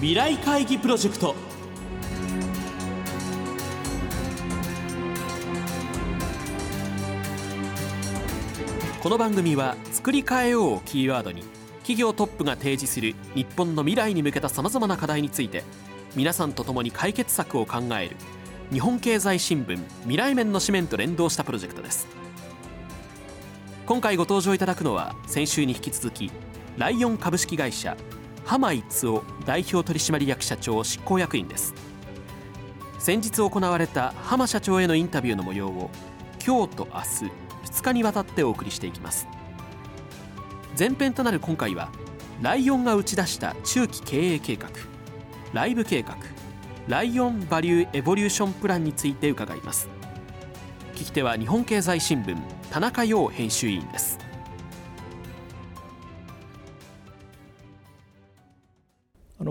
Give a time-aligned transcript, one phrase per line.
[0.00, 1.34] 未来会議プロジェクト。
[9.02, 11.42] この番組は「作り変えよう」をキーワードに
[11.80, 15.64] 企業トップが提示する日本の未来に向けたさまざまな課題について
[16.16, 18.16] 皆さんと共に解決策を考える
[18.72, 22.06] 日本経済新聞未来面の紙面と連動したプロジェクトです。
[23.84, 26.32] 今回ご登場いただくのは先週に引き続き
[26.78, 27.98] ライオン株式会社
[28.50, 31.72] 浜一夫代表取締役社長執行役員です。
[32.98, 35.88] 先日行われた浜社長へのインタビューの模様を
[36.44, 37.06] 今日と明日
[37.70, 39.28] 2日にわたってお送りしていきます。
[40.76, 41.92] 前編となる今回は
[42.42, 44.68] ライオンが打ち出した中期経営計画
[45.52, 46.16] ライブ計画
[46.88, 49.88] ライオンバリューエボリューションプランについて伺います。
[50.96, 52.36] 聞き手は日本経済新聞
[52.72, 54.18] 田中陽編集委員です。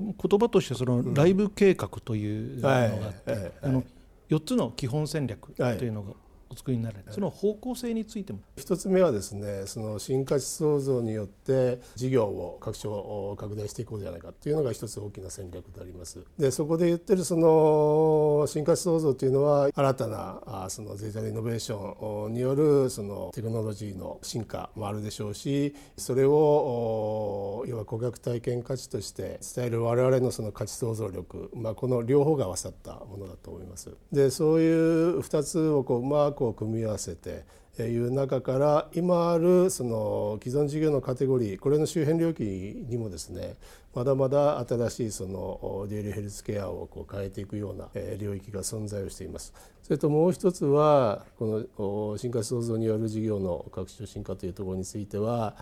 [0.00, 3.84] の言葉としてそのライブ計画というのがあって、あの
[4.30, 6.12] 4つの基本戦略というのが
[6.54, 8.40] お作りになられその方向性についても。
[8.56, 16.20] 一つ目はですねその新価値創造によって事業を拡張拡大していこうじゃないかというのが一つ大きな戦略であります。
[16.38, 33.90] でそこで言ってるその新価値創造というのは新たなそのデジタルイノベーションによるそのテクノロジーの進化もあるでしょうしそれを要は顧客体験価値として伝える我々のその価値創造力、まあ、この両方が合わさったものだと思います。
[34.12, 37.44] でそういう2つをこううまくを組み合わせて
[37.82, 43.56] いう中から今あるその既存事業のカテゴリーこれの周辺領域にもですね
[43.94, 49.54] まだまだ新しいそのデイリーヘルスケアをこう変えていくような領域が存在をしています。
[49.82, 55.56] それともう一つはこの進化創造による事業の拡張進化というところについては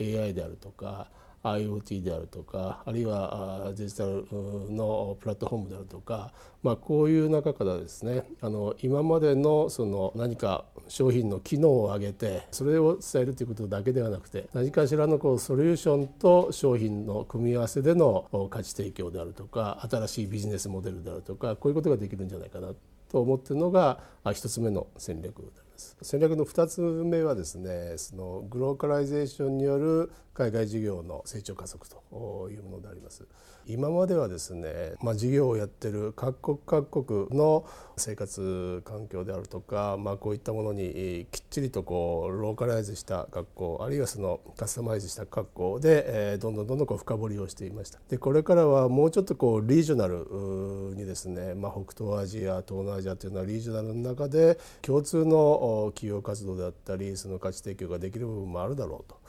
[0.00, 1.08] AI であるとか
[1.42, 4.26] IoT であるとかあるいはデジタル
[4.70, 22.72] のプラットフォームであるとか、まあ、こういう中からですねあの今までのその何か商品の機能を上げてそれを伝えるということだけではなくて何かしらのこうソリューションと商品の組み合わせでの価値提供であるとか新しいビジネスモデルであるとかこういうことができるんじゃないかな
[23.10, 24.00] と思ってるのが
[24.32, 25.52] 一つ目の戦略。
[26.02, 33.26] 戦略の2つ目はですねそのグローカライゼーションによる海外事業の成長加速というものであります。
[33.66, 37.66] 今まではですね、まあ、事業をやってる各国各国の
[37.98, 47.98] 生活環境であるとか、まあ、こういったものにきっちりとこうローカライズした学校あるいはそのカスタマイズした学校で、えー、どんどんどんどんこう深掘りをしていました。
[48.08, 55.36] でこれからはもうちょっとこうリージョナルにですね、まあ、北東アジア東南アジアというのはリージョナルの中で共通の
[55.94, 59.20] 企業活動であったりその価値提供ができる部分もあるだろうと。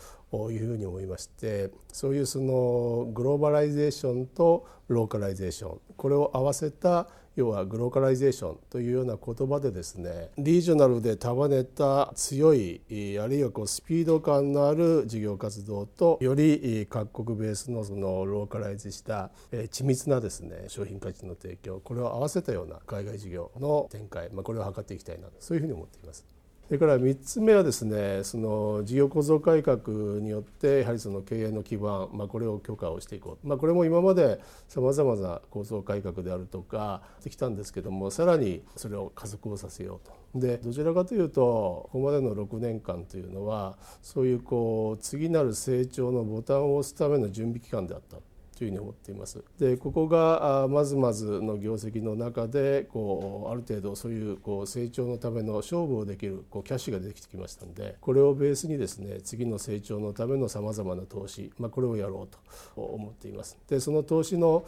[0.51, 26.38] いうふうに思いましてそういうその globalization と localization これを合わせた要は glocalization というような言葉でですね regional で束ねた強いあるいはこうスピード感のある事業活動とより各国ベースのそのローカライズした緻密なですね商品価値の提供これを合わせたような海外事業の展開、まあ、これを図っていきたいなとそういうふうに思っています。
[26.69, 29.79] それから3つ目はですねその事業構造改革
[30.19, 40.39] によってやはりその経営の基盤、まあ、これを強化をしていこう、まあ、これも今までさまざまな構造改革であるとかできたんですけどもさらにそれを加速をさせようと。
[40.39, 48.17] でどちらかというとここまでの6年間というのはそういうこう次なる成長のボタンを押すための準備期間であった
[48.59, 49.41] というふうに思っています。
[49.57, 63.57] でここがまずまずの業績の中でこうある程度そういうこう成長のための勝負をできるこうキャッシュが出てきてきましたのでこれをベースにですね次の成長のためのさまざまな投資、まあ、これをやろうと思っています。
[63.69, 64.65] でその投資の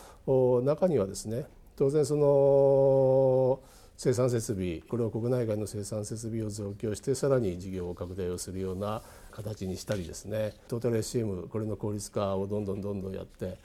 [0.63, 3.59] 中にはですね当然その
[3.97, 13.59] 生産設備これを国内外の生産設備を増強してさらに事業を拡大をするような形にしたりですねトータル SCM これの効率化をどんどんどんどんやって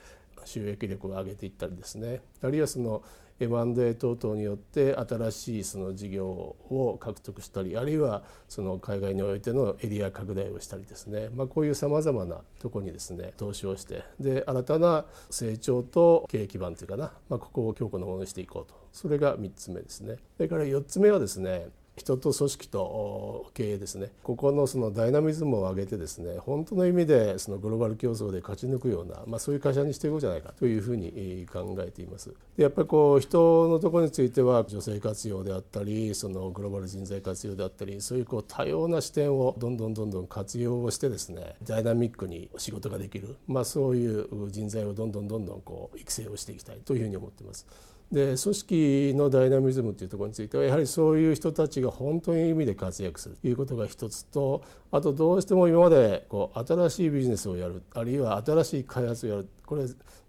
[0.47, 2.21] 収益力を上げていったりですね。
[2.41, 3.03] あるいはその
[3.39, 18.75] M&A 等々によって新しいその事業を獲得したりあるいはその海外においてのエリア拡大をしたりですね、まあ、こういうさまざまなとこにですね投資をしてで新たな成長と経営基盤というかな、まあ、ここを強固なものにしていこうと。
[18.91, 20.15] それが3つ目ですね。
[20.37, 21.67] それから4つ目はですね
[21.97, 32.33] 人と組織と経営ですねここのそのダイナミズムを上げてですね本当の意味でそのグローバル競争で勝ち抜くような、まあ、そういう会社にしていこうじゃないかというふうに考えています。
[32.55, 47.65] でやっぱりこう人のところについては女性活用であったりそのグローバル人材活用であったりそういうこう多様な視点をどんどんどんどん活用をしてですねダイナミックに仕事ができる、まあ、そういう人材をどんどんどんどんこう育成をしていきたいというふうに思っています。
[48.11, 59.83] で組織のダイナミズムというところについてはやはりそういう人たちが本当に意味で活躍するということが一つとあとどうしても今までこう新しいビジネスをやるあるいは新しい開発をやるこれ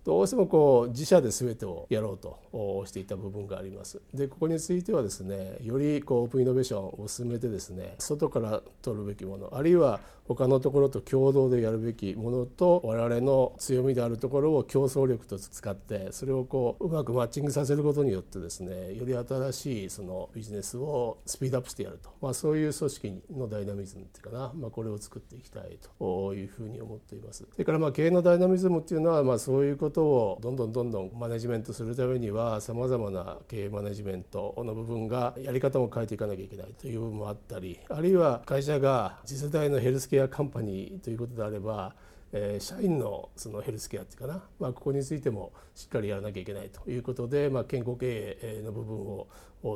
[0.04, 4.00] どうしてもこう自社で全てをやろうとしていた部分があります。
[4.14, 27.46] でここについてはですねよりこうオープンイノベーションを進めてですね外から取るべきものあるいは他のところと共同でやるべきものと我々の強みであるところを競争力と使ってそれをこううまくマッチングさせることによってですねより新しいそのビジネスをスピードアップしてやると、まあ、そういう組織のダイナミズムっていうかな、まあ、これを作っていきたいというふうに思っています。
[27.50, 41.94] それからまあ経営のダイナミズムっていうのはまあそういうことをどんどんどんどんマネジメントするためにはさまざまな経営マネジメントの部分がやり方も変えていかなきゃいけないという部分もあったりあるいは会社が次世代のヘルスケアカンパニーということであれば
[42.32, 49.28] えー、社員のそのヘルスケアっていうかな、まあ、ここについてもしっかりやらなきゃいけないということで、まあ、健康経営の部分を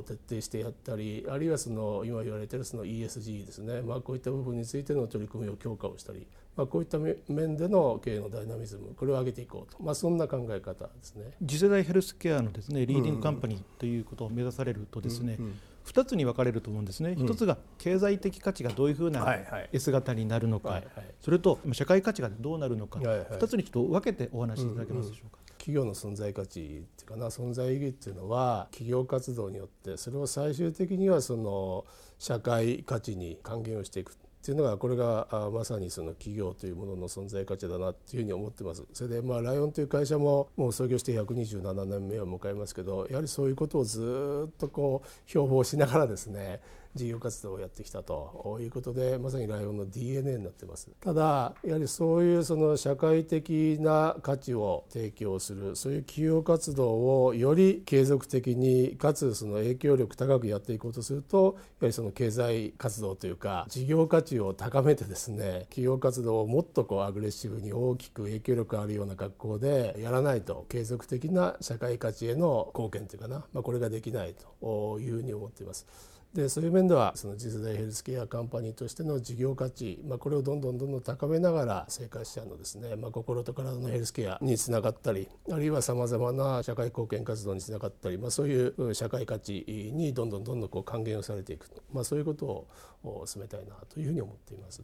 [0.03, 11.33] 徹底してやったりあるいはその今言われてるその ESG ですね、まあ、こういった部分についての取り組みを強化をしたり、まあ、こういった面での経営のダイナミズムこれを上げていこうと、まあ、そんな考え方ですね。
[11.45, 19.27] 次世代ヘルスケアのですねリーディングカンパニーということを目指されるとですね、うんうん2つに分かれると思うんですね、うん、1つが経済的価値がどういうふうな
[19.73, 25.39] S 型になるのか、はいはい、それと社会価値がどうなるのか、はいはい、2つにちょっと分けてお話しいただけますでしょうか。
[25.39, 26.63] うんうん、企業の存在価値っ
[26.97, 31.85] ていうかな存在意義っていうのは企業活動によってそれを最終的にはその
[32.19, 38.85] 社会価値に還元をしていくっていうのがこれがまさにその企業というものの存在価値だなっていうふうに思ってます。
[38.93, 46.61] それでまあライオンという会社ももう創業して127年目を迎えますけどやはりそういうことをずっとこう標榜しながらですね
[46.95, 76.12] 事業活動をやってきたということでまさにライオンの DNA になってますただやはりそういうその社会的な価値を提供するそういう企業活動をより継続的にかつその影響力高くやっていこうとするとやはりその経済活動というか事業価値を高めてですね企業活動をもっとこうアグレッシブに大きく影響力あるような格好でやらないと継続的な社会価値への貢献というかな、まあ、これができないというふうに思っています。
[76.35, 92.67] でそういう面ではその次世代ヘルスケアカンパニーとしての事業価値、まあ、これをどんどんどんどん高めながら生活者のですね、まあ、心と体のヘルスケアにつながったりあるいはさまざまな社会貢献活動につながったり、まあ、そういう社会価値にどんどんどんどんこう還元をされていく、まあ、そういうこと
[93.05, 94.83] を進めたいなというふうに思っています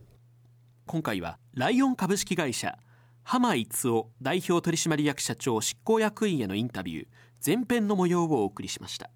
[0.84, 2.78] 今回はライオン株式会社
[3.22, 7.06] 浜逸夫代表取締役社長執行役員へのインタビュー
[7.44, 9.10] 前編の模様をお送りしました。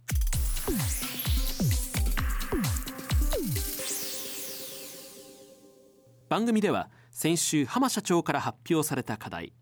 [6.32, 9.52] 番組では先週浜社長から発表された課題。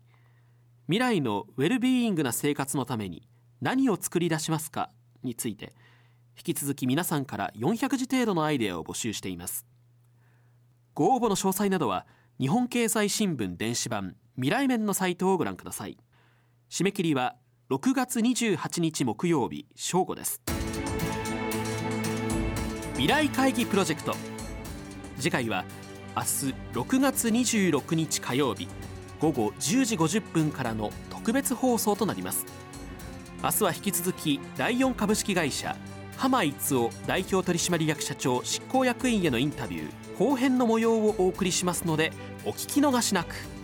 [0.85, 3.27] 未来のウェルビーイングな生活のために
[3.59, 4.89] 何を作り出しますか
[5.21, 5.73] について
[6.37, 9.65] 引き続き皆さんから400字程度のアイデアを募集しています。
[10.93, 12.07] ご応募の詳細などは
[12.39, 15.97] 日本経済新聞電子版未来面のサイトをご覧ください。
[16.69, 17.35] 締め切りは
[17.69, 20.41] 6月28日木曜日正午です。
[22.93, 24.15] 未来会議プロジェクト。
[25.17, 25.65] 次回は
[26.13, 26.27] 明日
[26.73, 28.67] 6月26日火曜日
[29.21, 32.45] 午後10時50分からの特別放送となります。
[33.43, 35.75] 明日は引き続き第4株式会社
[36.17, 42.11] 浜逸夫代表取締役社長執行役員へのインタビュー後編の模様をお送りしますので
[42.45, 43.60] お聞き逃しなく。